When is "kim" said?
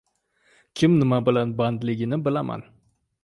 0.81-0.95